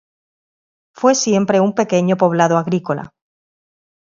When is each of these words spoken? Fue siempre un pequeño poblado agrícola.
Fue 0.95 1.13
siempre 1.13 1.59
un 1.59 1.75
pequeño 1.75 2.17
poblado 2.17 2.57
agrícola. 2.57 3.13